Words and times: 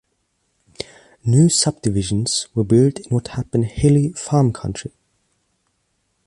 New 1.23 1.47
subdivisions 1.47 2.47
were 2.55 2.63
built 2.63 2.97
in 2.97 3.09
what 3.09 3.27
had 3.27 3.51
been 3.51 3.61
hilly 3.61 4.11
farm 4.13 4.51
country. 4.51 4.91